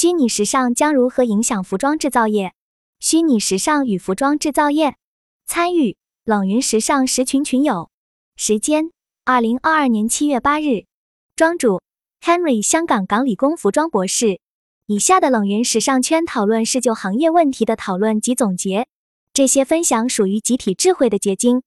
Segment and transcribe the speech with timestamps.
[0.00, 2.52] 虚拟时尚将如何影响服装制造业？
[3.00, 4.94] 虚拟时尚与服装制造业，
[5.44, 7.90] 参与冷云时尚十群群友，
[8.36, 8.92] 时间
[9.24, 10.84] 二零二二年七月八日，
[11.34, 11.82] 庄主
[12.22, 14.38] Henry，香港港理工服装博士。
[14.86, 18.86] 以下的冷云时尚圈讨论是就行业问题的讨论及总结，
[19.32, 21.64] 这些分享属于集体智慧的结晶，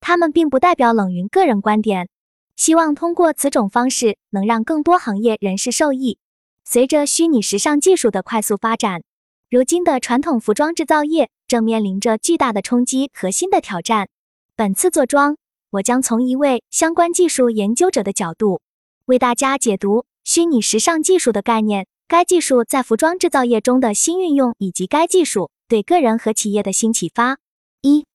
[0.00, 2.08] 他们并不代表冷云个人观点。
[2.56, 6.16] 希望通过此种方式，能让更多行业人士受益。
[6.64, 9.02] 随着虚拟时尚技术的快速发展，
[9.50, 14.08] 如今的传统服装制造业正面临着巨大的冲击和新的挑战。
[14.56, 15.36] 本次坐庄，
[15.70, 18.62] 我将从一位相关技术研究者的角度，
[19.04, 27.38] 为大家解读虚拟时尚技术的概念、该技术在服装制造业中的新运用，以及该技术对个人和企业的新启发。
[27.82, 28.06] 一、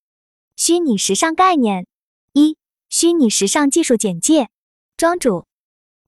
[0.56, 1.86] 虚拟时尚概念。
[2.32, 2.56] 一、
[2.88, 4.48] 虚拟时尚技术简介。
[4.96, 5.49] 庄主。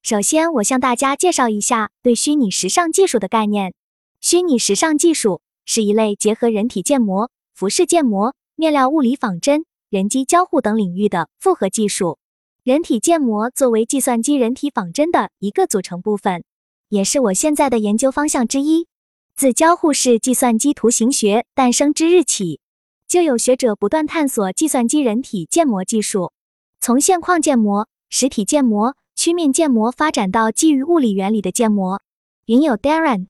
[0.03, 3.73] 首先，我向大家介绍一下对虚拟时尚技术的概念。
[4.21, 12.19] 虚拟时尚技术是一类结合人体建模、服饰建模、面料物理仿真、人机交互等领域的复合技术。
[12.65, 16.43] 人体建模作为计算机人体仿真的一个组成部分，
[16.89, 18.89] 也是我现在的研究方向之一。
[19.37, 22.59] 自交互式计算机图形学诞生之日起，
[23.07, 26.33] 就有学者不断探索计算机人体建模技术，
[26.81, 28.97] 从现况建模、实体建模。
[29.23, 32.03] 曲面建模发展到基于物理原理的建模，
[32.47, 33.29] 云友 Darren，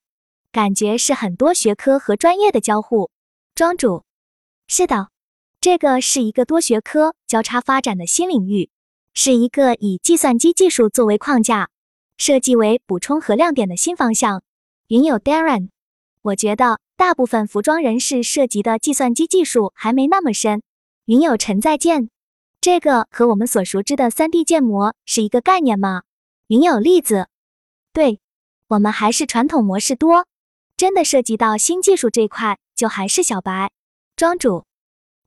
[0.51, 3.11] 感觉是很多学科和专业的交互。
[3.55, 4.03] 庄主，
[4.67, 5.11] 是的，
[5.61, 8.71] 这个是一个多学科交叉发展的新领域，
[9.13, 11.69] 是一个以计算机技术作为框架，
[12.17, 14.43] 设计为补充和亮点的新方向。
[14.89, 15.69] 云友 Darren，
[16.23, 20.63] 我觉得大部分服装人士涉及的计算机技术还没那么深。
[21.05, 22.09] 云友陈再见。
[22.63, 26.03] 这个和我们所熟知的 3D 建模是一个概念吗？
[26.47, 27.27] 云有例子？
[27.93, 28.21] 对，
[28.69, 30.29] 我们还是传统模式多，
[30.77, 33.73] 真的涉及到新技术这块就还是小白。
[34.15, 34.65] 庄主，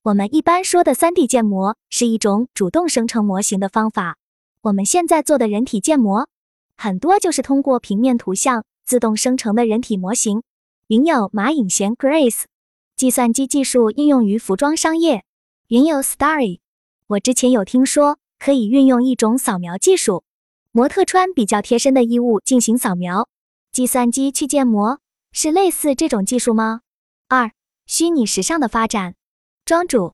[0.04, 4.16] 我们一般说的 3D 建模是一种主动生成模型的方法，
[4.62, 6.30] 我们现在做的人体建模
[6.78, 10.42] 很多就是通过平面图像自动生成的人体模型。
[10.88, 12.44] 云有马颖贤 Grace，
[12.96, 15.26] 计算机技术应用于服装商业。
[15.68, 16.60] 云有 Starry。
[17.08, 20.24] 我之前有听说可以运用一种扫描技术，
[20.72, 23.30] 模特穿比较贴身的衣物进行扫描，
[23.72, 25.00] 计算机去建模
[25.32, 26.82] 是类似这种技术吗？
[27.28, 27.52] 二、
[27.86, 29.14] 虚拟时尚的发展。
[29.66, 30.14] 庄主，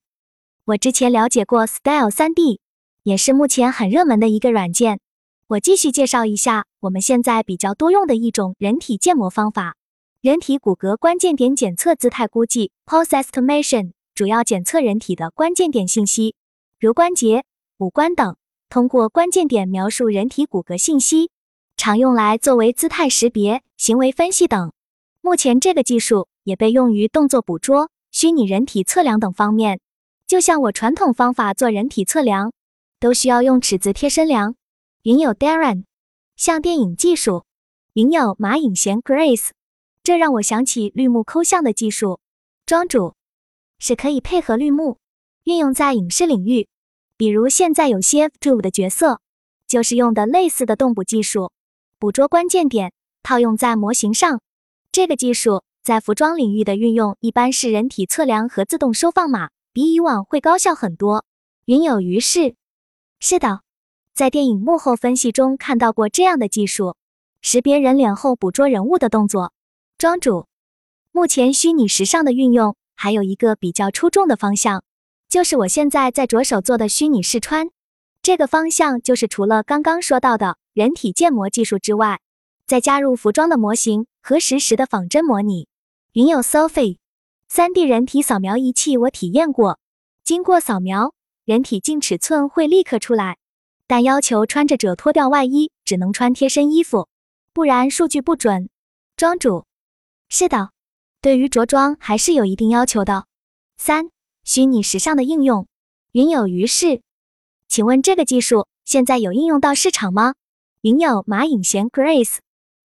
[0.66, 2.60] 我之前了解过 Style 3D，
[3.04, 5.00] 也是目前很热门的一个软件。
[5.48, 9.78] 我继续介绍一下我们现在比较多用的一种人体建模方法——
[10.20, 16.36] 人体骨骼关键点检测姿态估计 （Pose Estimation），主要检测人体的关键点信息。
[16.82, 17.46] 如关节、
[17.78, 18.38] 五官等，
[18.68, 21.30] 通过关键点描述人体骨骼信息，
[21.78, 24.74] 常用来作为姿态识别、行为分析等。
[25.22, 29.80] 目前，这个技术也被用于动作捕捉、虚拟人体测量等方面。
[30.26, 32.52] 就像我传统方法做人体测量，
[33.00, 34.56] 都需要用尺子贴身量。
[35.04, 35.84] 云友 Darren，
[36.36, 37.46] 像电影技术。
[37.94, 39.50] 云友马颖贤 Grace，
[40.02, 42.20] 这让我想起绿幕抠像的技术。
[42.66, 43.14] 庄主
[43.78, 44.98] 是可以配合绿幕
[45.44, 46.68] 运用在影视领域。
[47.18, 49.20] 比如现在有些 d r o 的角色，
[49.68, 51.52] 就是用的类似的动捕技术，
[52.00, 54.42] 捕捉关键点，套用在模型上。
[54.92, 61.26] 这个技术在服装领域的运用，一般是人体测量和自动收放码，比以往会高效很多。
[61.66, 62.56] 云有于是，
[63.20, 63.62] 是的，
[64.14, 66.96] 在电影幕后分析中看到过这样的技术，
[67.42, 69.54] 识别人脸后捕捉人物的动作。
[69.98, 70.48] 庄主，
[71.12, 74.84] 目前虚拟时尚的运用还有一个比较出众的方向。
[75.32, 77.70] 就是我现在在着手做的虚拟试穿，
[78.22, 82.20] 这个方向就是除了刚刚说到的人体建模技术之外，
[82.68, 85.70] 再加入服装的模型和实时的仿真模拟。
[86.12, 86.98] 云有 Sophie，
[87.48, 89.80] 三 D 人体扫描仪器我体验过，
[90.26, 91.14] 经过扫描，
[91.46, 93.38] 人体净尺寸会立刻出来，
[93.88, 97.08] 但要求穿着者脱掉外衣，只能穿贴身衣服，
[97.54, 98.68] 不然数据不准。
[99.16, 99.64] 庄主，
[100.28, 100.72] 是的，
[101.22, 103.28] 对于着装还是有一定要求的。
[103.78, 104.10] 三。
[104.44, 105.68] 虚拟时尚的应用，
[106.14, 107.02] 云有于是，
[107.68, 110.34] 请问这个技术现在有应用到市场吗？
[110.82, 112.38] 云有马颖贤 Grace，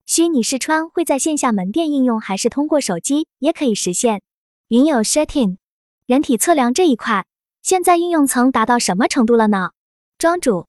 [0.04, 4.20] 虚拟试穿会在线下门店应用，还是通过手机也可以实现？
[4.68, 5.56] 云有 Shetin，
[6.06, 7.24] 人体测量这一块，
[7.62, 9.70] 现在应用层达到什么程度了呢？
[10.18, 10.66] 庄主，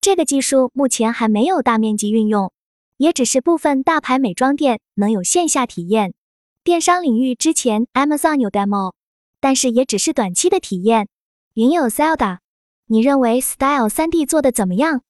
[0.00, 2.50] 这个技术目前还没有大面积运用，
[2.96, 6.14] 也只是部分大牌美妆店能有线下体验。
[6.64, 8.94] 电商领域之前 Amazon 有 demo。
[9.44, 11.06] 但是也只是短期的体验。
[11.52, 12.38] 云友 Zelda，
[12.86, 15.02] 你认为 Style 3D 做的怎么样？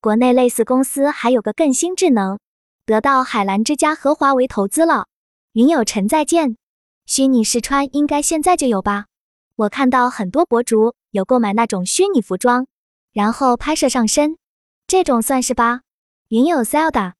[0.00, 2.38] 国内类似公司还有个更新智能，
[2.86, 5.08] 得到海澜之家和华为投资了。
[5.52, 6.56] 云友陈再见，
[7.04, 9.08] 虚拟试穿应该现在就有吧？
[9.56, 12.66] 我看到很多博主有购买那种虚拟服装，
[13.12, 14.38] 然后拍摄上身，
[14.86, 15.82] 这种算是吧？
[16.28, 17.12] 云友 Zelda，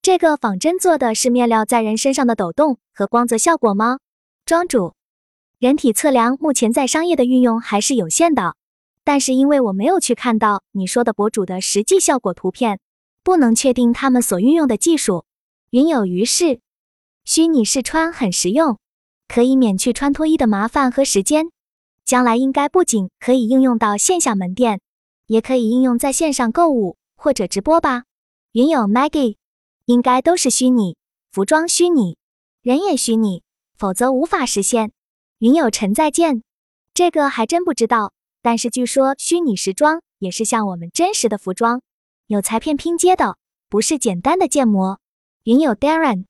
[0.00, 3.98] 这个仿真做的是面料在人身上的抖动和光泽效果吗？
[4.46, 4.94] 庄主，
[5.60, 8.56] 人体测量目前在商业的运用还是有限的，
[9.04, 12.80] 但是因为我没有去看到你说的博主的实际效果图片，
[13.22, 15.26] 不能确定他们所运用的技术。
[15.68, 16.60] 云有于是，
[17.26, 18.78] 虚拟试穿很实用，
[19.28, 21.50] 可以免去穿脱衣的麻烦和时间。
[22.06, 24.80] 将来应该不仅可以应用到线下门店，
[25.26, 28.04] 也可以应用在线上购物或者直播吧。
[28.52, 29.36] 云有 Maggie，
[29.84, 30.96] 应该都是虚拟
[31.30, 32.16] 服装，虚拟
[32.62, 33.42] 人也虚拟，
[33.76, 34.92] 否则无法实现。
[35.40, 36.42] 云有陈再见，
[36.92, 41.80] 这个还真不知道，但是据说虚拟时装也是像我们真实的服装，
[42.26, 43.38] 有裁片拼接的，
[43.70, 45.00] 不是简单的建模。
[45.44, 46.26] 云有 Darren，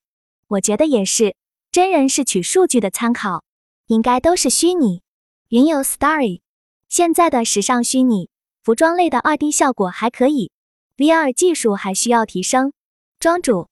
[0.47, 1.35] 我觉得也是，
[1.73, 3.43] 真人是取数据的参考，
[3.89, 5.03] 应该都是虚拟。
[5.49, 6.43] 云有 Starry，
[6.89, 8.29] 现在的时尚虚拟
[8.63, 10.53] 服装类的二 D 效果还可以
[10.97, 12.73] ，VR 技术还需要提升。
[13.19, 13.67] 庄主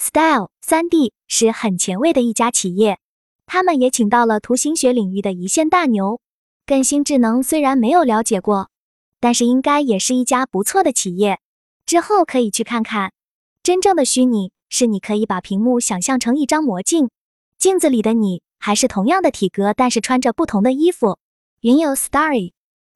[0.00, 2.98] ，Style 三 D 是很前卫的一家企业，
[3.46, 6.20] 他们也请到了图形学领域的一线大牛。
[6.66, 8.70] 更新智能虽然没有了解过，
[9.20, 11.40] 但是应该也是一家不错的企业，
[11.86, 13.12] 之后可以去看看。
[13.62, 17.10] 真正的虚拟是你可以把屏幕想象成一张魔镜，
[17.58, 18.42] 镜子里的你。
[18.56, 21.18] 还是同样的体格，但是穿着不同的衣服。
[21.60, 22.52] 云友 Starry，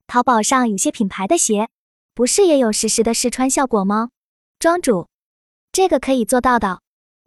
[0.07, 1.69] 淘宝上有些品牌的鞋，
[2.15, 4.09] 不是也有实时的试穿效果吗？
[4.57, 5.09] 庄主，
[5.71, 6.81] 这个可以做到的，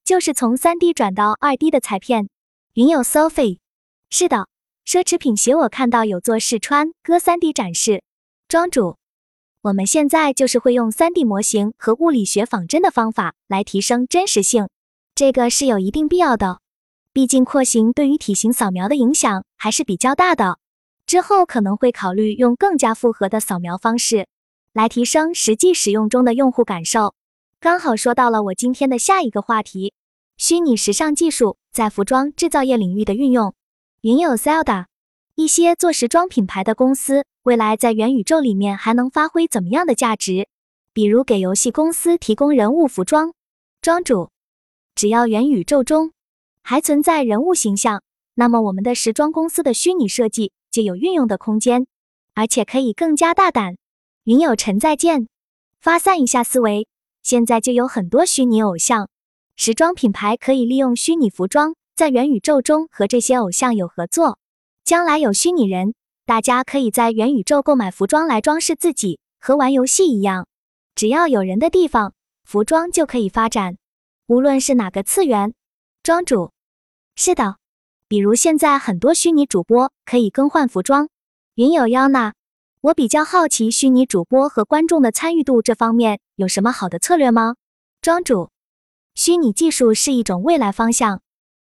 [0.05, 2.29] 就是从三 D 转到二 D 的裁片。
[2.75, 3.59] 云友 Sophie，
[4.09, 4.49] 是的，
[4.87, 8.03] 奢侈品鞋我看到有做试穿、割三 D 展示。
[8.49, 8.97] 庄主，
[9.61, 14.71] 我们现在就是会用三 D 模型和物理学仿真的方法来提升真实性，
[15.15, 16.61] 这个是有一定必要的。
[17.13, 20.59] 毕竟廓形对于体型扫描的影响还是比较大的，
[21.05, 24.29] 之后可能会考虑用更加复合的扫描方式
[24.73, 27.15] 来提升实际使用中的用户感受。
[27.61, 29.93] 刚好说到了我今天的下一个话题：
[30.39, 33.55] 虚拟时尚技术在服装制造业领域的运用。
[34.03, 34.87] 云友 Zelda，
[35.35, 40.49] 一些做时装品牌的公司未来在元宇宙里面还能发挥怎么样的价值？
[40.93, 43.33] 比如给游戏公司提供人物服装。
[43.81, 44.31] 庄主，
[44.95, 46.13] 只要元宇宙中。
[46.65, 48.05] 还存在人物形象，
[48.35, 51.89] 那么我们的时装公司的虚拟设计就有运用的空间，
[52.35, 53.77] 而且可以更加大胆。
[54.23, 55.27] 云有尘再见，
[55.81, 56.87] 发散一下思维，
[57.21, 59.09] 现在就有很多虚拟偶像，
[59.65, 64.41] 时装品牌可以利用虚拟服装在元宇宙中和这些偶像有合作。
[64.85, 65.95] 将来有虚拟人，
[66.27, 70.49] 大家可以在元宇宙购买服装来装饰自己，和玩游戏一样。
[70.97, 72.13] 只要有人的地方，
[72.43, 73.77] 服装就可以发展，
[74.27, 75.55] 无论是哪个次元。
[76.03, 76.51] 庄主，
[77.15, 77.59] 是的，
[78.09, 81.09] 比如现在很多虚拟主播可以更换服装。
[81.55, 82.35] 云有妖娜，
[82.81, 87.55] 我比较好奇虚拟主播和观众的参与度这方面有什么好的策略吗？
[88.01, 88.51] 庄主，
[89.15, 91.21] 虚拟技术是一种未来方向。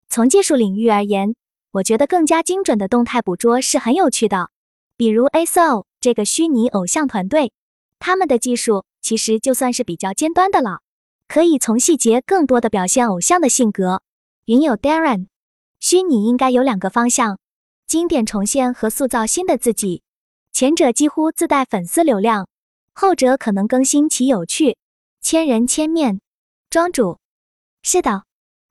[0.09, 1.35] 从技术领域而言，
[1.71, 4.49] 我觉得更加精准的动态捕捉是很有趣的。
[4.97, 7.53] 比如 ASO 这个虚拟偶像团队，
[7.97, 10.79] 他们的技术其实就算是比较尖端的了，
[11.27, 14.01] 可以从细节更多的表现偶像的性格。
[14.45, 15.27] 云有 Darren，
[15.79, 17.39] 虚拟应该有两个方向：
[17.87, 20.03] 经典重现和塑造新的自己。
[20.51, 22.49] 前者几乎自带粉丝流量，
[22.93, 24.77] 后者可能更新其有趣、
[25.21, 26.19] 千人千面。
[26.69, 27.19] 庄主，
[27.83, 28.23] 是的，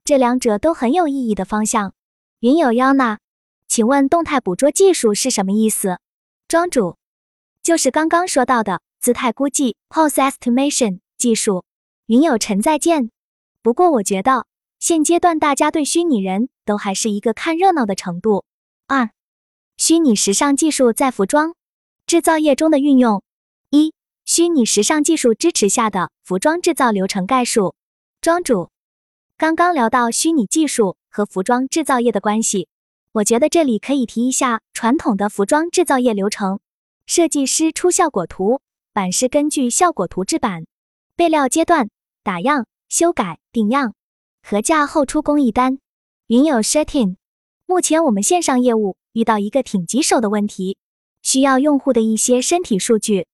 [0.03, 1.93] 这两者都很有意义的方向。
[2.39, 3.19] 云友妖娜，
[3.67, 5.99] 请问动态捕捉技术是什么意思？
[6.47, 6.97] 庄主，
[7.61, 11.65] 就是刚刚说到的姿态估计 （pose estimation） 技术。
[12.05, 13.11] 云友陈再见。
[13.61, 14.45] 不过我觉得。
[14.79, 18.45] 现阶段，大家对虚拟人都还是一个看热闹的程度。
[18.87, 19.11] 二、
[19.77, 21.53] 虚拟时尚技术在服装
[22.07, 23.21] 制造业中的运用。
[23.69, 23.93] 一、
[24.25, 27.75] 虚拟时尚技术支持下的服装制造流程概述。
[28.21, 28.71] 庄主，
[29.41, 32.67] 刚刚聊到虚拟技术和服装制造业的关系，
[33.11, 36.59] 我觉得这里可以提一下传统的服装制造业流程：
[37.07, 38.61] 设计师出效果图，
[38.93, 40.67] 版师根据效果图制版，
[41.15, 41.89] 备料阶段
[42.21, 43.95] 打样、修改、定样。
[44.47, 45.79] 合价后出工艺单，
[46.27, 47.15] 云友 Shirting。
[47.65, 50.77] 目前我们线上业务遇到一个挺棘手的问题，
[51.23, 53.25] 需要用户的一些身体数据，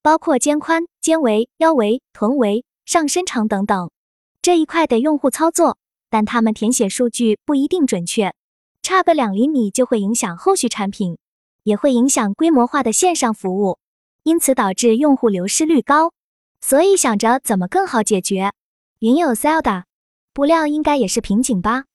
[0.00, 3.90] 包括肩宽、肩围、腰围、臀围、上身长等等。
[4.46, 5.76] 这一块得用户操作，
[6.08, 8.32] 但他们填写数据不一定准确，
[8.80, 11.18] 差个两厘米就会影响后续产品，
[11.64, 13.80] 也会影响规模化的线上服务，
[14.22, 16.12] 因此导致用户流失率高。
[16.60, 18.52] 所以想着怎么更好解决。
[19.00, 19.82] 云友 Zelda。
[20.32, 21.86] 布料应该也是瓶颈吧？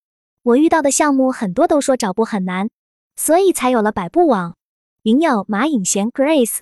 [0.43, 2.69] 我遇到的项目很多都说找布很难，
[3.15, 4.57] 所以才有了百步网。
[5.03, 6.57] 云友马颖贤 Grace，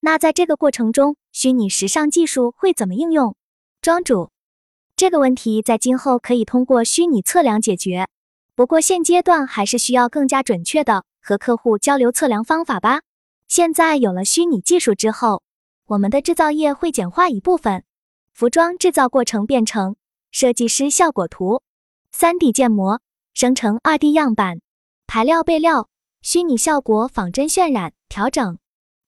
[0.00, 3.34] 那在这个过程中，虚拟时尚技术会怎么应用？
[3.80, 4.28] 庄主，
[5.00, 8.06] 这个问题在今后可以通过虚拟测量解决，
[8.54, 13.00] 不过现阶段还是需要更加准确的和客户交流测量方法吧。
[13.48, 15.42] 现在有了虚拟技术之后，
[15.86, 17.82] 我们的制造业会简化一部分，
[18.34, 19.96] 服装制造过程变成
[20.32, 21.62] 设计师效果图、
[22.14, 23.00] 3D 建模。
[23.32, 24.60] 生成 2D 样板、
[25.06, 25.88] 排料备料、
[26.20, 28.58] 虚拟效果仿真渲染、调整、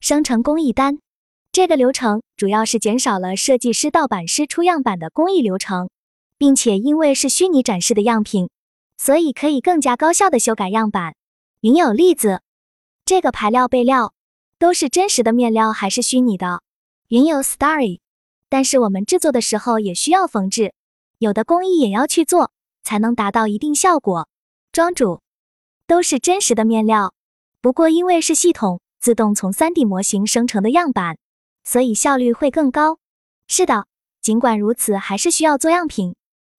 [0.00, 1.00] 生成工艺单。
[1.52, 5.90] 这个流程主要是减少了设计师盗版师出样板的工艺流程，
[6.38, 8.48] 并且因为是虚拟展示的样品，
[8.96, 11.14] 所以可以更加高效的修改样板。
[11.60, 12.40] 云有例子，
[13.04, 14.14] 这个排料备料
[14.58, 16.62] 都是真实的面料还是虚拟的？
[17.08, 18.00] 云有 Starry，
[18.48, 20.72] 但是我们制作的时候也需要缝制，
[21.18, 22.50] 有的工艺也要去做。
[22.84, 24.26] 才能达到一定效果。
[24.72, 25.20] 庄主
[25.86, 27.14] 都是真实的面料，
[27.60, 31.16] 不过因为是系统自动从 3D 模型生成的样板，
[31.64, 32.98] 所以效率会更高。
[33.46, 33.86] 是的，
[34.20, 36.14] 尽管如此，还是需要做样品，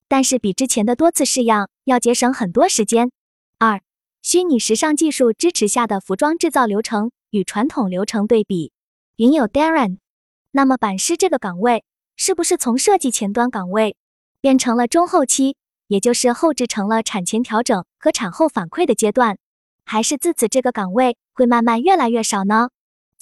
[0.08, 3.10] 但是比之前的多次试样要节省很多时间。
[3.58, 3.80] 二、
[4.22, 8.72] 虚拟时尚技术支持下的服装制造流程与传统流程对比。
[9.16, 9.98] 云友 Darren，
[10.50, 11.84] 那么版师这个岗位
[12.16, 13.96] 是不是从设计前端岗位
[14.40, 15.56] 变成了中后期？
[15.86, 19.36] 也就是后置成了产前调整和产后反馈的阶段，
[19.84, 22.70] 还是自此这个岗位会慢慢越来越少呢？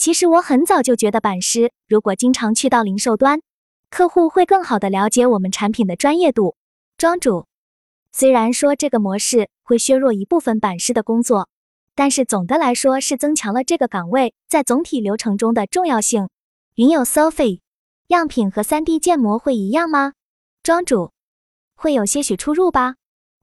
[0.03, 3.41] 其实我很早就觉得，版师如果经常去到零售端，
[3.89, 6.57] 客户会更好的了解我们产品的专业度。
[6.99, 7.47] 庄主，
[8.11, 11.49] 虽然说这个模式会削弱一部分版师的工作，
[11.95, 16.29] 但是总的来说是增强了这个岗位在总体流程中的重要性。
[16.75, 17.61] 云友 Sophie，
[18.09, 20.15] 样品和 3D 建模会一样吗？
[20.65, 21.13] 庄主。
[21.77, 22.97] 会有些许出入吧，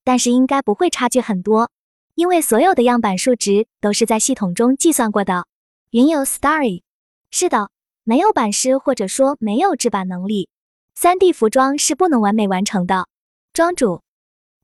[0.04, 1.72] 但是应该不会差距很多，
[2.16, 5.46] 因为所有的样板数值都是在系统中计算过的。
[5.92, 6.84] 云游 Starry，
[7.32, 7.72] 是的，
[8.04, 10.48] 没有版师或者说没有制版能力
[10.96, 13.08] ，3D 服装是不能完美完成的。
[13.54, 14.04] 庄主，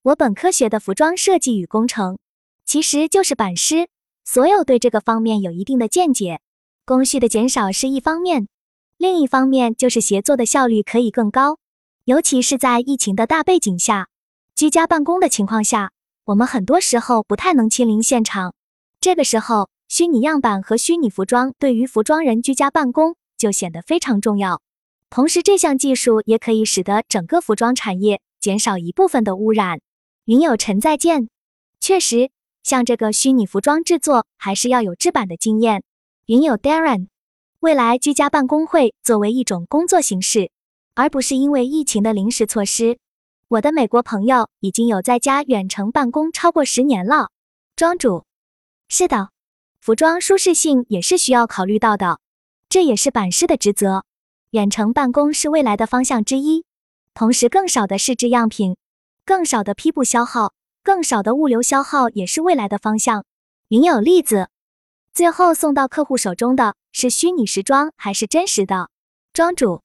[0.03, 2.19] 我本科学的服装设计与工程，
[2.63, 3.87] 其实就是版师，
[4.23, 6.41] 所有对这个方面有一定的见解。
[6.85, 8.47] 工序的减少是一方面，
[8.97, 11.57] 另一方面就是协作的效率可以更高。
[12.03, 14.09] 尤其是在疫情的大背景下，
[14.53, 15.91] 居家办公的情况下，
[16.25, 18.53] 我们很多时候不太能亲临现场。
[19.01, 24.61] 这个时候，虚拟样板和虚拟服装对于服装人居家办公就显得非常重要。
[25.09, 29.79] 同时，这项技术也可以使得整个服装产业减少一部分的污染。
[30.25, 31.29] 云友陈再见，
[31.79, 32.31] 确实，
[32.63, 35.83] 像这个虚拟服装制作还是要有制版的经验。
[36.25, 37.07] 云友 Darren，
[37.59, 40.51] 未来居家办公会作为一种工作形式。
[40.97, 42.99] 而不是因为疫情的临时措施。
[43.49, 47.31] 我的美国朋友已经有在家远程办公超过十年了。
[47.75, 48.23] 庄主，
[48.87, 49.29] 是的，
[49.85, 52.19] 服装舒适性也是需要考虑到的，
[52.69, 54.03] 这也是版师的职责。
[54.49, 56.65] 远程办公是未来的方向之一，
[57.13, 58.77] 同时更少的试制样品，
[59.25, 63.25] 更少的批布消耗，更少的物流消耗也是未来的方向。
[63.67, 64.49] 云有例子，
[65.13, 68.89] 最后送到客户手中的是虚拟时装还是真实的？
[69.33, 69.83] 庄主。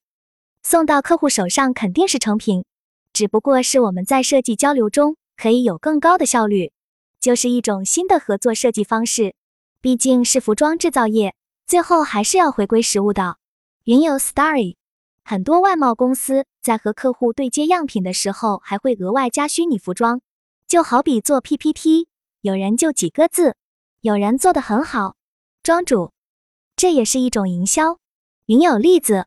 [0.63, 2.65] 送到客户手上肯定是成品，
[3.13, 6.73] 只不过是我们在设计交流中可以有更高的效率，
[7.21, 9.35] 就是一种新的合作设计方式。
[9.81, 11.35] 毕竟是服装制造业，
[11.67, 13.39] 最后还是要回归实物的。
[13.85, 14.77] 云有 Starry，
[15.25, 20.21] 很多外贸公司在和客户对接样品的时候，还会额外加虚拟服装，
[20.67, 22.09] 就好比做 PPT，
[22.43, 23.57] 有人就几个字，
[24.03, 25.17] 有人做的很好。
[25.63, 26.13] 庄主，
[26.77, 27.99] 这也是一种营销。
[28.47, 29.27] 云有例子。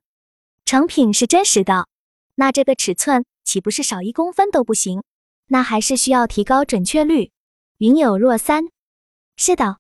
[0.66, 1.88] 成品是真实的，
[2.36, 5.04] 那这个尺寸岂不是少一公分都不行？
[5.48, 7.32] 那还是需要提高准确率。
[7.80, 8.70] 云有若三，
[9.36, 9.78] 是的，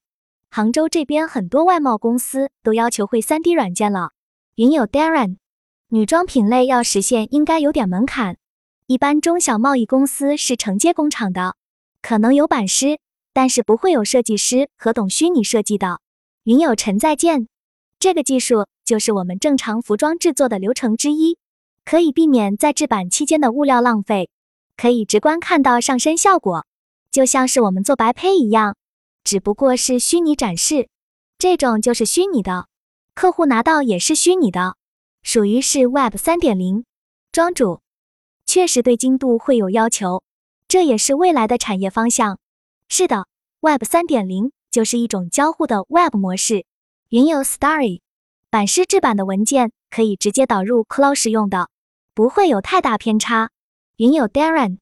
[0.55, 4.11] 杭州这边很多外贸公司都要求会 3D 软件了。
[4.53, 5.37] 云友 Darren，
[5.87, 8.37] 女装品类要实现应该有点门槛，
[8.85, 11.55] 一般中小贸易公司是承接工厂的，
[12.03, 12.99] 可能有版师，
[13.33, 16.01] 但是不会有设计师和懂虚拟设计的。
[16.43, 17.47] 云有陈再见。
[17.97, 21.39] 这个技术就是我们正常服装制作的流程之一，
[21.83, 24.29] 可以避免在制版期间的物料浪费，
[24.77, 26.67] 可以直观看到上身效果，
[27.09, 28.75] 就像是我们做白胚一样，
[29.23, 30.89] 只不过是虚拟展示，
[31.37, 32.67] 这种就是虚拟的，
[33.15, 34.75] 客户拿到也是虚拟的，
[35.21, 36.85] 属于是 Web 三点零。
[37.31, 37.81] 庄主
[38.45, 40.23] 确实对精度会有要求，
[40.67, 42.39] 这也是未来的产业方向。
[42.89, 43.27] 是的
[43.61, 46.65] ，Web 三点零就是一种交互的 Web 模式。
[47.09, 48.01] 云有 Starry，
[48.49, 51.69] 版师制版的文件可以直接导入 Cloud 使用的，
[52.13, 53.49] 不会有太大偏差。
[53.97, 54.79] 云有 Darren，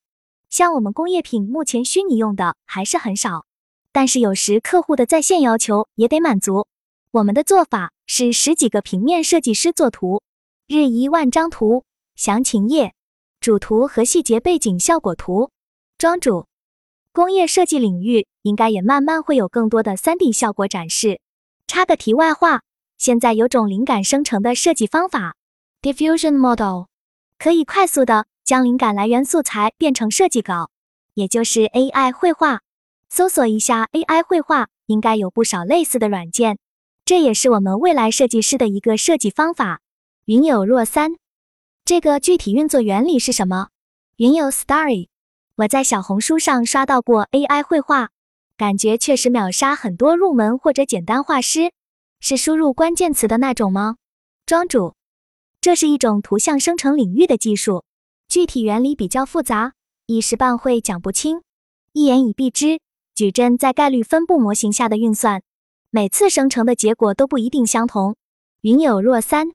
[0.50, 3.46] 像我们工业品目前虚拟用的还是很少，
[3.92, 6.68] 但是有时客户的在线要求也得满足。
[7.12, 10.22] 我们的做法是十几个平面设计师作图，
[10.68, 11.84] 日一万张图，
[12.16, 12.94] 详情页，
[13.40, 15.52] 主图和细节背景效果图。
[15.98, 16.48] 庄主，
[17.12, 21.20] 工业设计领域应该也慢慢会有更多的 3D 效果展示。
[21.68, 22.62] 插个题外话，
[22.98, 25.36] 现在有种灵感生成的设计方法
[25.82, 26.86] ，Diffusion Model，
[27.38, 30.70] 可以快速的将灵感来源素材变成设计稿，
[31.14, 32.62] 也就是 AI 绘画。
[33.14, 36.58] 搜索一下 AI 绘画，应该有不少类似的软件。
[37.04, 39.82] 这也是我们未来设计师的一个设计方法。
[40.24, 41.18] 云有若三，
[41.84, 43.68] 这个具体运作原理是什么？
[44.16, 45.10] 云有 Starry，
[45.58, 48.12] 我在小红书上刷到过 AI 绘画，
[48.56, 51.74] 感觉确实秒杀很多入门或者简单画师。
[52.22, 53.98] 是输入关键词的那种吗？
[54.46, 54.96] 庄主，
[55.60, 57.84] 这是一种图像生成领域的技术，
[58.30, 59.74] 具体原理比较复杂，
[60.06, 61.42] 一时半会讲不清。
[61.92, 62.80] 一言以蔽之，
[63.22, 65.44] 矩阵在概率分布模型下的运算。
[65.92, 68.16] 每次生成的结果都不一定相同。
[68.62, 69.52] 云有若三，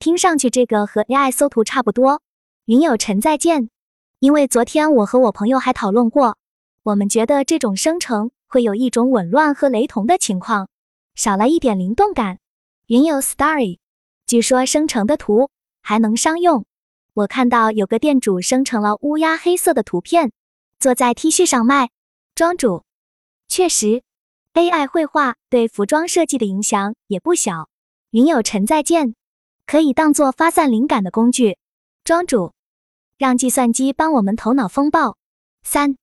[0.00, 2.22] 听上去这个和 AI 搜图差不多。
[2.64, 3.70] 云有陈再见，
[4.18, 6.38] 因为昨天我和我朋友还讨论过，
[6.82, 10.68] 我们觉得这种生成会有一种紊乱和雷同的情况，
[11.14, 12.40] 少了一点灵动感。
[12.88, 13.78] 云有 Starry，
[14.26, 15.50] 据说生成的图
[15.82, 16.64] 还能商用。
[17.14, 20.32] 我看到有个店主生成了乌鸦黑色的图片，
[20.80, 21.90] 坐在 T 恤上卖。
[22.34, 22.84] 庄主，
[23.58, 24.04] 确实。
[24.54, 27.68] AI 绘画对服装设计的影响也不小。
[28.10, 29.16] 云有尘再见，
[29.66, 31.58] 可以当做发散灵感的工具。
[32.04, 32.52] 庄主，
[33.16, 35.16] 让计算机帮我们头脑风暴。
[35.64, 35.96] 三，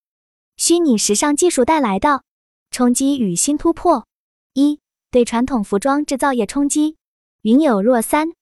[0.57, 2.23] 虚拟时尚技术带来的
[2.71, 4.05] 冲击与新突破。
[4.51, 6.97] 一，对传统服装制造业冲击。
[7.43, 8.33] 云有若三，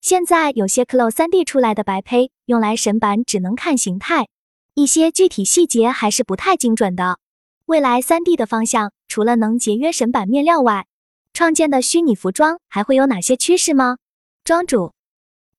[0.00, 4.28] 现在有些 Clo 3D 出来的白胚用来审版只能看形态，
[4.74, 7.18] 一些具体细节还是不太精准的。
[7.66, 8.92] 未来 3D 的方向。
[9.06, 10.86] 除了能节约神版面料外，
[11.32, 13.98] 创建的虚拟服装还会有哪些趋势吗？
[14.42, 14.92] 庄主，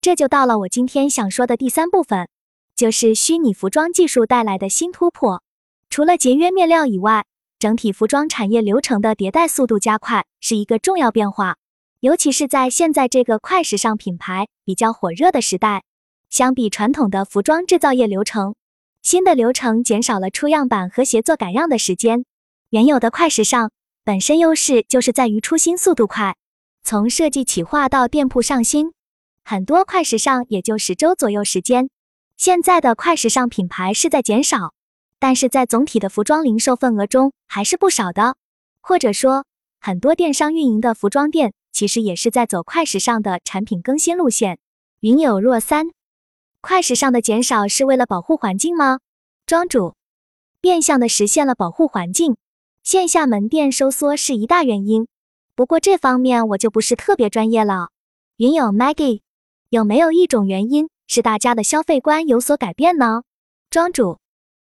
[0.02, 2.28] 这就到了我今天想说的第三部分，
[2.74, 5.42] 就是虚拟服装技术带来的新突破。
[5.88, 7.24] 除了节约面料以外，
[7.58, 11.56] 整体服装产业流程的迭代速度加快是一个重要变化，
[12.00, 15.82] 尤其是在现在这个快时尚品牌比较火热的时代。
[16.28, 18.54] 相比传统的服装制造业流程，
[19.06, 22.24] 新的流程减少了出样板和协作改样的时间。
[22.70, 23.70] 原有的快时尚
[24.02, 26.34] 本身优势就是在于出新速度快，
[26.82, 28.92] 从设计企划到店铺上新，
[29.44, 31.88] 很多快时尚也就十周左右时间。
[32.36, 34.74] 现在的快时尚品牌是在减少，
[35.20, 38.34] 但是在总体的服装零售份额中还是不少的。
[38.80, 39.44] 或者说，
[39.78, 44.58] 很多电商运营的服装店其实也是在走快时尚的产品更新路线。
[44.98, 45.90] 云有若三，
[46.68, 48.98] 快时尚的减少是为了保护环境吗？
[49.46, 49.94] 庄主，
[50.60, 52.36] 变相的实现了保护环境。
[52.82, 55.06] 线下门店收缩是一大原因，
[55.54, 57.90] 不过这方面我就不是特别专业了。
[58.38, 59.20] 云友 Maggie，
[59.68, 63.22] 有没有一种原因是大家的消费观有所改变呢？
[63.70, 64.18] 庄主，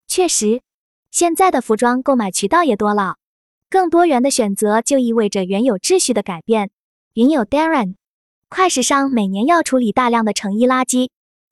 [0.06, 0.62] 确实，
[1.10, 3.16] 现在的服装购买渠道也多了，
[3.68, 6.70] 更多元的选择就意味着原有秩序的改变。
[7.14, 7.96] 云友 Darren，
[8.48, 11.10] 快时尚每年要处理大量的成衣垃圾，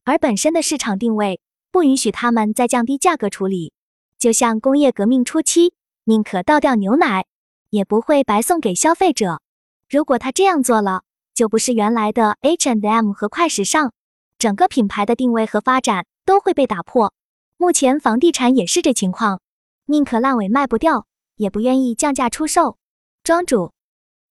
[0.09, 1.39] 而本身的市场定位
[1.71, 3.75] 不允许他们再降低价格处理，
[4.19, 5.75] 就像工业革命初期。
[6.05, 7.27] 宁可倒掉牛奶，
[7.69, 9.43] 也不会白送给消费者。
[9.87, 11.03] 如果他这样做了，
[11.35, 13.93] 就不是原来的 H and M 和快时尚，
[14.39, 17.13] 整个品牌的定位和发展都会被打破。
[17.59, 19.43] 目前房地产也是这情况，
[19.85, 22.79] 宁可烂尾卖不掉，也不愿意降价出售。
[23.23, 23.73] 庄主，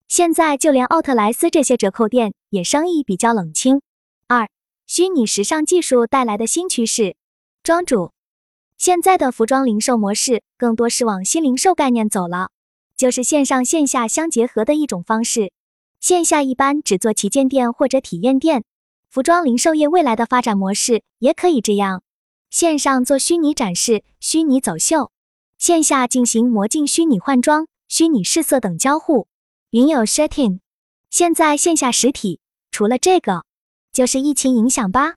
[0.07, 3.81] 现在就连奥特莱斯这些折扣店也生意比较冷清。
[4.89, 7.17] 虚拟时尚技术带来的新趋势。
[7.61, 8.13] 庄主。
[8.77, 12.51] 现在的服装零售模式更多是往新零售概念走了，
[12.95, 15.51] 就是线上线下相结合的一种方式。
[15.99, 18.63] 线下一般只做旗舰店或者体验店，
[19.09, 22.01] 服装零售业未来的发展模式也可以这样：
[22.49, 25.11] 线上做虚拟展示、虚拟走秀，
[25.57, 29.27] 线下进行魔镜虚拟换装、虚拟试色等交互。
[29.71, 30.59] 云有 Shirting，
[31.09, 32.39] 现在线下实体
[32.71, 33.43] 除了这个，
[33.97, 35.15] 就是疫情影响吧，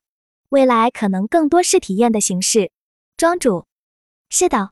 [0.49, 2.71] 未来可能更多是体验的形式。
[3.19, 3.67] 庄主，
[4.31, 4.71] 是的，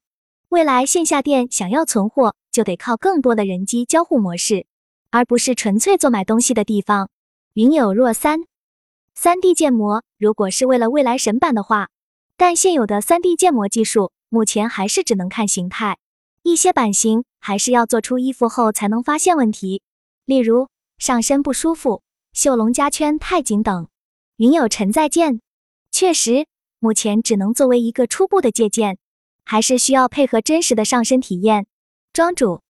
[0.49, 4.65] 未来线下店想要存货，就得靠更多的人机交互模式，
[5.11, 7.11] 而不是纯粹做买东西的地方。
[7.53, 8.47] 云有若三，
[9.15, 11.91] 三 D 建模如果是为了未来神版的话，
[12.39, 15.99] 但现有的三 D 建模技术目前还是只能看形态，
[16.43, 19.83] 一些版型还是要做出衣服后才能发现问题，
[20.25, 22.01] 例如上身不舒服、
[22.33, 23.87] 袖笼加圈太紧等。
[24.39, 25.41] 云有尘再见，
[25.91, 26.47] 确实。
[26.79, 28.99] 目前只能作为一个初步的借鉴，
[29.45, 31.67] 还是需要配合真实的上身体验。
[32.13, 32.63] 庄主，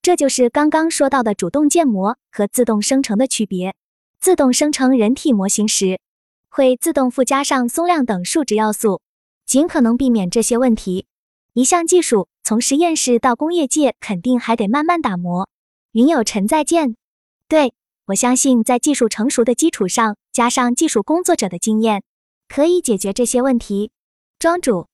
[0.00, 3.74] 这就是刚刚说到的主动建模和自动生成的区别。
[4.20, 6.00] 自动生成人体模型时，
[6.48, 9.02] 会自动附加上松量等数值要素，
[9.44, 11.04] 尽可能避免这些问题。
[11.52, 15.50] 一项技术从实验室到工业界，肯定还得慢慢打磨。
[15.90, 16.96] 云有尘再见。
[17.48, 17.74] 对
[18.06, 22.02] 我相信，在技术成熟的基础上，加上技术工作者的经验，
[22.48, 23.90] 可以解决这些问题。
[24.38, 24.88] 庄主，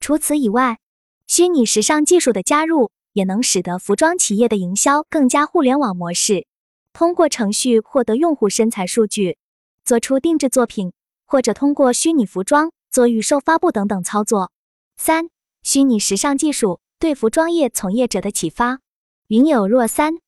[0.00, 0.78] 除此以外，
[1.26, 6.46] 虚拟时尚技术的加入，也能使得服装企业的营销更加互联网模式，
[6.94, 9.36] 通过程序获得用户身材数据。
[9.84, 10.92] 做出定制作品，
[11.26, 14.50] 或者通过虚拟服装做预售发布等等操作。
[14.96, 15.28] 三、
[15.62, 18.80] 虚拟时尚技术对服装业从业者的启发。
[19.28, 20.18] 云有若三，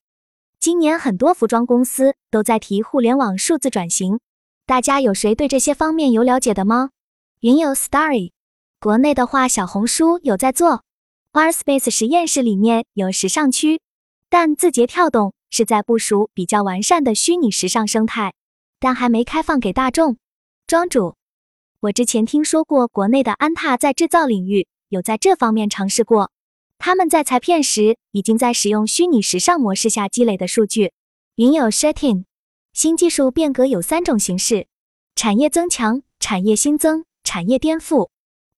[0.61, 4.21] 今年很多服装公司都在提互联网数字转型，
[4.65, 6.91] 大家有谁对这些方面有了解的吗？
[7.41, 8.33] 云有 Starry，
[8.81, 10.85] 国内的话，小红书有在做
[11.33, 13.81] ，Warspace 实验室里面有时尚区，
[14.29, 18.35] 但字节跳动是在部署比较完善的虚拟时尚生态。
[18.79, 20.17] 但还没开放给大众。
[20.67, 21.15] 庄主，
[21.79, 26.33] 我之前听说过国内的安踏在制造领域有在这方面尝试过。
[26.79, 30.93] 他们在裁片时已经在使用虚拟时尚模式下积累的数据。
[31.37, 32.25] 云有 Shirting，
[32.75, 34.67] 新技术变革有三种形式：
[35.15, 38.09] 产业增强、产业新增、产业颠覆。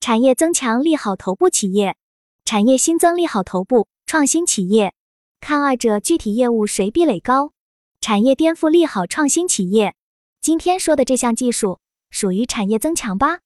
[0.01, 1.97] 产业增强利好头部企业，
[2.45, 4.95] 产业新增利好头部创新企业。
[5.41, 7.53] 看二者具体业务谁壁垒高。
[8.01, 9.95] 产业颠覆利好创新企业。
[10.41, 13.41] 今天说的这项技术属于产业增强吧？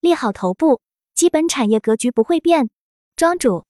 [0.00, 0.80] 利好头部，
[1.14, 2.70] 基本产业格局不会变。
[3.14, 3.66] 庄主，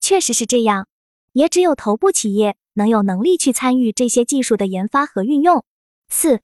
[0.00, 0.88] 确实是这样，
[1.32, 5.64] 也只有头部企业能有能力去参与这些技术的研发和运用。
[6.08, 6.40] 四、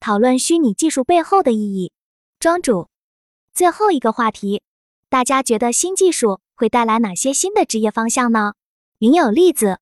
[0.00, 1.92] 讨论虚拟技术背后的意义。
[2.38, 2.88] 庄主，
[3.54, 4.62] 最后一个话题，
[5.08, 8.54] 大家觉得新技术会带来哪些新的职业方向呢？
[8.98, 9.78] 云有例子，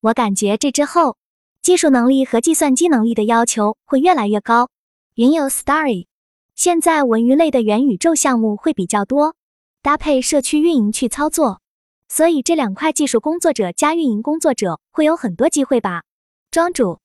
[0.00, 1.16] 我感觉这之后。
[1.62, 4.68] 技术能力和计算机能力的要求会越来越高。
[5.14, 6.08] 云有 Starry，
[6.54, 9.34] 现在文娱类的元宇宙项目会比较多，
[9.80, 11.62] 搭配社区运营去操作，
[12.06, 16.02] 所以这两块技术工作者加运营工作者会有很多机会吧？
[16.50, 17.00] 庄主，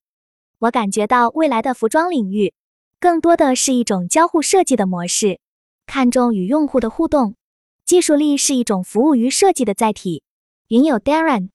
[0.60, 2.54] 我感觉到未来的服装领域
[3.00, 5.40] 更多的是一种交互设计的模式，
[5.86, 7.36] 看重与用户的互动，
[7.86, 10.22] 技术力是一种服务于设计的载体。
[10.68, 11.50] 云有 Darren，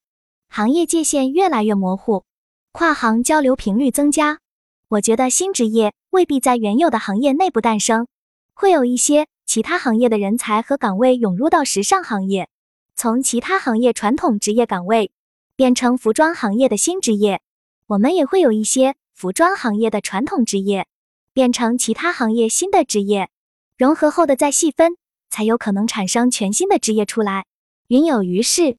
[0.49, 2.25] 行业界限越来越模糊。
[2.73, 4.40] 跨行交流频率增加，
[4.88, 8.09] 我觉得新职业未必在原有的行业内部诞生，
[8.55, 12.49] 会有一些其他行业的人才和岗位涌入到时尚行业，
[12.97, 15.12] 从其他行业传统职业岗位
[15.55, 17.43] 变成服装行业的新职业。
[17.87, 20.87] 我们也会有一些服装行业的传统职业
[21.33, 23.29] 变成其他行业新的职业，
[23.77, 24.97] 融合后的再细分，
[25.29, 27.44] 才有可能产生全新的职业出来。
[27.88, 28.79] 云有于是，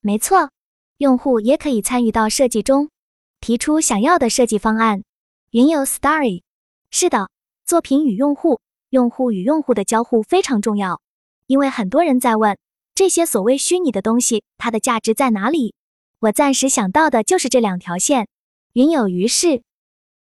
[0.00, 0.50] 没错，
[0.98, 2.90] 用户也可以参与到设计中。
[3.40, 5.04] 提出想要的设计方案。
[5.50, 6.42] 云有 Starry，
[6.90, 7.30] 是的，
[7.64, 11.00] 作品与用户、用户与用户的交互非常重要，
[11.46, 12.58] 因为很多人在问
[12.94, 15.74] 这些所谓虚拟的东西，它的价值在哪里？
[16.20, 18.28] 我暂时想到的就是这两条线。
[18.74, 19.62] 云有于是，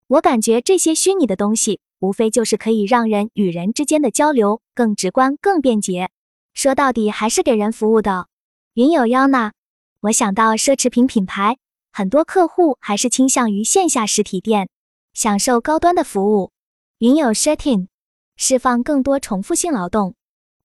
[0.05, 6.11] 我感觉这些虚拟的东西，无非就是可以让人与人之间的交流更直观、更便捷。
[6.53, 8.27] 说到底，还是给人服务的。
[8.75, 9.53] 云有 Yana，
[10.01, 11.57] 我想到奢侈品品牌。
[11.91, 14.69] 很多客户还是倾向于线下实体店，
[15.13, 16.51] 享受高端的服务。
[16.99, 17.87] 云有 Shirting，
[18.35, 20.13] 释放更多重复性劳动，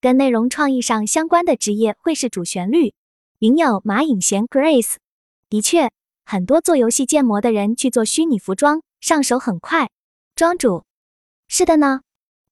[0.03, 2.92] 跟内容创意上相关的职业会是主旋律。
[3.38, 4.96] 云有马颖贤 Grace，
[5.48, 5.90] 的确，
[6.31, 9.88] 很多做游戏建模的人去做虚拟服装，上手很快。
[10.37, 10.85] 庄主，
[11.49, 12.03] 是的呢，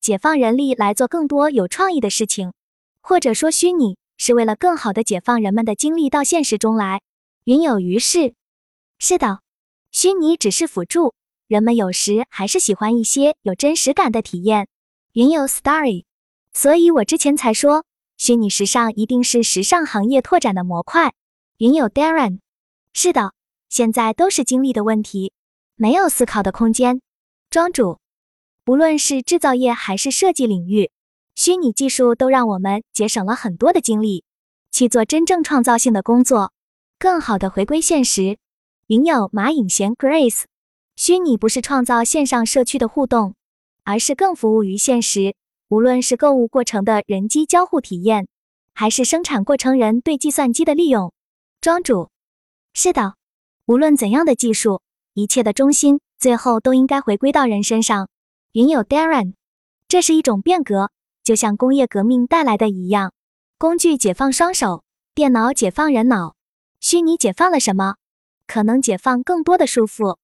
[0.00, 2.54] 解放人力来做更多有创意的事情，
[3.02, 7.02] 或者说虚拟是为了更好的解放人们的精力到现实中来。
[7.44, 8.32] 云有于是。
[8.98, 9.40] 是的，
[9.92, 11.12] 虚拟只是辅助，
[11.46, 14.68] 人们有时还是喜欢一些有真实感的体验。
[15.12, 16.06] 云有 Starry，
[16.54, 17.84] 所以我之前才说，
[18.16, 21.12] 虚拟时尚一定是时尚行业拓展的模块。
[21.58, 22.38] 云有 Darren，
[22.94, 23.34] 是的，
[23.68, 25.32] 现在都是精力的问题，
[25.74, 27.00] 没有思考的空间。
[27.50, 27.98] 庄主，
[28.64, 30.90] 不论是制造业还是设计领域，
[31.34, 34.24] 虚拟技术都让我们节省了很多的精力，
[34.72, 36.52] 去做真正创造性的工作，
[36.98, 38.38] 更好的回归现实。
[38.88, 40.44] 云有马颖贤 Grace，
[40.96, 43.34] 虚拟不是创造线上社区的互动，
[43.84, 45.34] 而是更服务于现实。
[45.68, 48.28] 无论是购物过程的人机交互体验，
[48.72, 51.12] 还是生产过程人对计算机的利用。
[51.60, 52.10] 庄主，
[52.72, 53.16] 是的，
[53.66, 54.80] 无论怎样的技术，
[55.14, 58.08] 一切的中心最后都应该回归到人身上。
[58.52, 59.34] 云有 Darren，
[59.88, 60.92] 这是一种变革，
[61.24, 63.12] 就像工业革命带来的一样。
[63.58, 64.84] 工具解放双手，
[65.16, 66.36] 电脑解放人脑。
[66.78, 67.96] 虚拟解放了什么？
[68.46, 70.18] 可能解放更多的束缚。